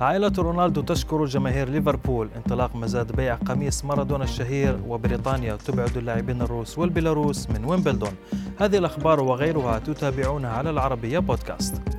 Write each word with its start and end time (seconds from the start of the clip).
عائلة 0.00 0.32
رونالدو 0.38 0.80
تشكر 0.80 1.24
جماهير 1.24 1.68
ليفربول 1.68 2.28
انطلاق 2.36 2.76
مزاد 2.76 3.16
بيع 3.16 3.34
قميص 3.34 3.84
مارادونا 3.84 4.24
الشهير 4.24 4.78
وبريطانيا 4.88 5.56
تبعد 5.56 5.96
اللاعبين 5.96 6.42
الروس 6.42 6.78
والبيلاروس 6.78 7.50
من 7.50 7.64
ويمبلدون. 7.64 8.12
هذه 8.58 8.78
الأخبار 8.78 9.20
وغيرها 9.20 9.78
تتابعونها 9.78 10.50
على 10.50 10.70
العربية 10.70 11.18
بودكاست. 11.18 11.97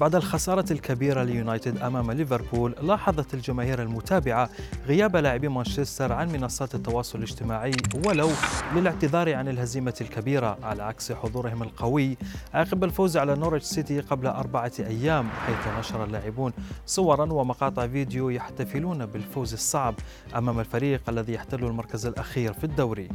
بعد 0.00 0.14
الخسارة 0.14 0.64
الكبيرة 0.72 1.22
ليونايتد 1.22 1.78
أمام 1.78 2.10
ليفربول 2.10 2.74
لاحظت 2.82 3.34
الجماهير 3.34 3.82
المتابعة 3.82 4.50
غياب 4.86 5.16
لاعبي 5.16 5.48
مانشستر 5.48 6.12
عن 6.12 6.32
منصات 6.32 6.74
التواصل 6.74 7.18
الاجتماعي 7.18 7.72
ولو 8.06 8.30
للاعتذار 8.74 9.34
عن 9.34 9.48
الهزيمة 9.48 9.94
الكبيرة 10.00 10.58
على 10.62 10.82
عكس 10.82 11.12
حضورهم 11.12 11.62
القوي 11.62 12.16
عقب 12.54 12.84
الفوز 12.84 13.16
على 13.16 13.36
نورويتش 13.36 13.62
سيتي 13.62 14.00
قبل 14.00 14.26
أربعة 14.26 14.72
أيام 14.78 15.28
حيث 15.28 15.78
نشر 15.78 16.04
اللاعبون 16.04 16.52
صورا 16.86 17.32
ومقاطع 17.32 17.86
فيديو 17.86 18.28
يحتفلون 18.30 19.06
بالفوز 19.06 19.52
الصعب 19.52 19.94
أمام 20.36 20.60
الفريق 20.60 21.00
الذي 21.08 21.32
يحتل 21.32 21.64
المركز 21.64 22.06
الأخير 22.06 22.52
في 22.52 22.64
الدوري. 22.64 23.08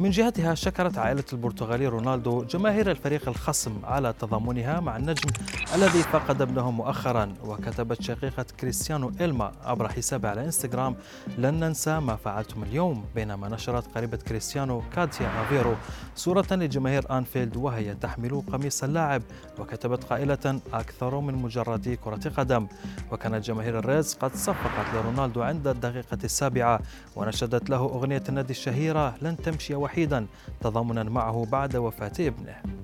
من 0.00 0.10
جهتها 0.10 0.54
شكرت 0.54 0.98
عائلة 0.98 1.24
البرتغالي 1.32 1.86
رونالدو 1.86 2.44
جماهير 2.44 2.90
الفريق 2.90 3.28
الخصم 3.28 3.72
على 3.84 4.12
تضامنها 4.12 4.80
مع 4.80 4.96
النجم 4.96 5.30
الذي 5.74 6.02
فقد 6.02 6.42
ابنه 6.42 6.70
مؤخرا 6.70 7.34
وكتبت 7.44 8.02
شقيقة 8.02 8.46
كريستيانو 8.60 9.12
إلما 9.20 9.52
عبر 9.64 9.88
حسابها 9.88 10.30
على 10.30 10.44
إنستغرام 10.44 10.96
لن 11.38 11.54
ننسى 11.54 12.00
ما 12.00 12.16
فعلتم 12.16 12.62
اليوم 12.62 13.04
بينما 13.14 13.48
نشرت 13.48 13.96
قريبة 13.96 14.16
كريستيانو 14.16 14.82
كاتيا 14.94 15.30
أفيرو 15.42 15.74
صورة 16.16 16.46
لجماهير 16.50 17.18
أنفيلد 17.18 17.56
وهي 17.56 17.94
تحمل 17.94 18.42
قميص 18.52 18.84
اللاعب 18.84 19.22
وكتبت 19.58 20.04
قائلة 20.04 20.60
أكثر 20.72 21.20
من 21.20 21.34
مجرد 21.34 21.98
كرة 22.04 22.32
قدم 22.36 22.66
وكانت 23.12 23.44
جماهير 23.44 23.78
الريدز 23.78 24.14
قد 24.14 24.34
صفقت 24.34 24.94
لرونالدو 24.94 25.42
عند 25.42 25.68
الدقيقة 25.68 26.18
السابعة 26.24 26.80
ونشدت 27.16 27.70
له 27.70 27.76
أغنية 27.76 28.22
النادي 28.28 28.50
الشهيرة 28.50 29.14
لن 29.22 29.36
تمشي 29.36 29.85
وحيدا 29.86 30.26
تضامنا 30.60 31.02
معه 31.02 31.46
بعد 31.52 31.76
وفاة 31.76 32.12
ابنه. 32.20 32.75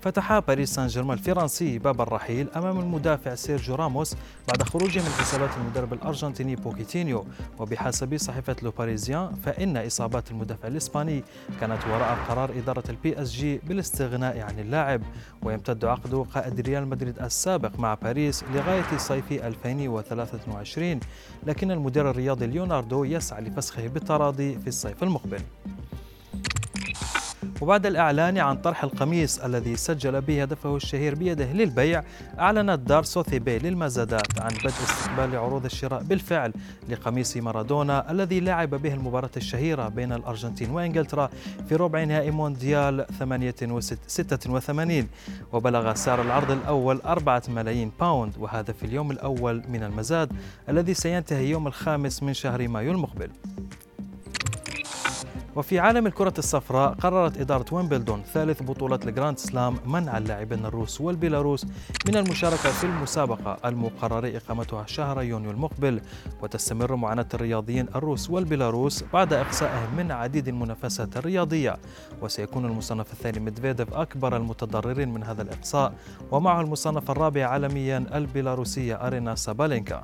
فتح 0.00 0.38
باريس 0.38 0.74
سان 0.74 0.86
جيرمان 0.86 1.18
الفرنسي 1.18 1.78
باب 1.78 2.00
الرحيل 2.00 2.50
أمام 2.56 2.80
المدافع 2.80 3.34
سيرجيو 3.34 3.74
راموس 3.74 4.16
بعد 4.48 4.62
خروجه 4.62 4.98
من 4.98 5.08
حسابات 5.08 5.50
المدرب 5.56 5.92
الأرجنتيني 5.92 6.56
بوتشيتينو. 6.56 7.24
وبحسب 7.58 8.16
صحيفة 8.16 8.56
لو 8.62 8.70
باريزيان 8.70 9.34
فإن 9.44 9.76
إصابات 9.76 10.30
المدافع 10.30 10.68
الإسباني 10.68 11.24
كانت 11.60 11.78
وراء 11.86 12.18
قرار 12.28 12.50
إدارة 12.50 12.84
البي 12.88 13.22
اس 13.22 13.32
جي 13.32 13.58
بالاستغناء 13.58 14.40
عن 14.40 14.58
اللاعب. 14.58 15.02
ويمتد 15.42 15.84
عقد 15.84 16.14
قائد 16.14 16.60
ريال 16.60 16.88
مدريد 16.88 17.18
السابق 17.18 17.78
مع 17.78 17.94
باريس 17.94 18.44
لغاية 18.54 18.96
صيف 18.96 19.32
2023 19.32 21.00
لكن 21.46 21.70
المدير 21.70 22.10
الرياضي 22.10 22.46
ليوناردو 22.46 23.04
يسعى 23.04 23.42
لفسخه 23.42 23.86
بالتراضي 23.86 24.58
في 24.58 24.66
الصيف 24.66 25.02
المقبل. 25.02 25.40
وبعد 27.60 27.86
الإعلان 27.86 28.38
عن 28.38 28.56
طرح 28.56 28.84
القميص 28.84 29.38
الذي 29.38 29.76
سجل 29.76 30.20
به 30.20 30.42
هدفه 30.42 30.76
الشهير 30.76 31.14
بيده 31.14 31.52
للبيع 31.52 32.02
أعلنت 32.38 32.78
دار 32.80 33.02
سوثيبي 33.02 33.58
للمزادات 33.58 34.40
عن 34.40 34.50
بدء 34.50 34.68
استقبال 34.68 35.36
عروض 35.36 35.64
الشراء 35.64 36.02
بالفعل 36.02 36.52
لقميص 36.88 37.36
مارادونا 37.36 38.10
الذي 38.10 38.40
لعب 38.40 38.70
به 38.70 38.94
المباراة 38.94 39.30
الشهيرة 39.36 39.88
بين 39.88 40.12
الأرجنتين 40.12 40.70
وإنجلترا 40.70 41.30
في 41.68 41.76
ربع 41.76 42.04
نهائي 42.04 42.30
مونديال 42.30 43.06
86 44.06 45.08
وبلغ 45.52 45.94
سعر 45.94 46.22
العرض 46.22 46.50
الأول 46.50 47.00
4 47.00 47.42
ملايين 47.48 47.92
باوند 48.00 48.32
وهذا 48.38 48.72
في 48.72 48.86
اليوم 48.86 49.10
الأول 49.10 49.62
من 49.68 49.82
المزاد 49.82 50.32
الذي 50.68 50.94
سينتهي 50.94 51.50
يوم 51.50 51.66
الخامس 51.66 52.22
من 52.22 52.34
شهر 52.34 52.68
مايو 52.68 52.92
المقبل. 52.92 53.30
وفي 55.56 55.78
عالم 55.78 56.06
الكرة 56.06 56.34
الصفراء 56.38 56.92
قررت 56.94 57.40
إدارة 57.40 57.64
ويمبلدون 57.72 58.22
ثالث 58.22 58.62
بطولة 58.62 59.00
الجراند 59.06 59.38
سلام 59.38 59.76
منع 59.86 60.18
اللاعبين 60.18 60.64
الروس 60.64 61.00
والبيلاروس 61.00 61.66
من 62.08 62.16
المشاركة 62.16 62.70
في 62.70 62.84
المسابقة 62.84 63.56
المقرر 63.64 64.36
إقامتها 64.36 64.86
شهر 64.86 65.22
يونيو 65.22 65.50
المقبل. 65.50 66.00
وتستمر 66.42 66.96
معاناة 66.96 67.26
الرياضيين 67.34 67.86
الروس 67.94 68.30
والبيلاروس 68.30 69.04
بعد 69.12 69.32
إقصائهم 69.32 69.96
من 69.96 70.12
عديد 70.12 70.48
المنافسات 70.48 71.16
الرياضية. 71.16 71.76
وسيكون 72.22 72.64
المصنف 72.64 73.12
الثاني 73.12 73.40
ميدفيديف 73.40 73.94
أكبر 73.94 74.36
المتضررين 74.36 75.14
من 75.14 75.22
هذا 75.24 75.42
الإقصاء. 75.42 75.92
ومعه 76.30 76.60
المصنف 76.60 77.10
الرابع 77.10 77.46
عالميا 77.46 78.04
البيلاروسية 78.14 78.94
أرينا 79.06 79.34
سابالينكا. 79.34 80.02